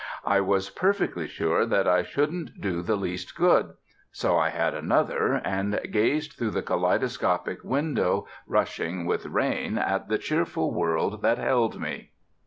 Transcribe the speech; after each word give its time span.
I 0.25 0.41
was 0.41 0.71
perfectly 0.71 1.27
sure 1.27 1.63
that 1.63 1.87
I 1.87 2.01
shouldn't 2.01 2.59
do 2.59 2.81
the 2.81 2.95
least 2.95 3.35
good; 3.35 3.75
so 4.11 4.35
I 4.35 4.49
had 4.49 4.73
another, 4.73 5.35
and 5.45 5.79
gazed 5.91 6.33
through 6.33 6.49
the 6.49 6.63
kaleidoscopic 6.63 7.63
window, 7.63 8.25
rushing 8.47 9.05
with 9.05 9.27
rain, 9.27 9.77
at 9.77 10.09
the 10.09 10.17
cheerful 10.17 10.73
world 10.73 11.21
that 11.21 11.37
held 11.37 11.79
me. 11.79 12.13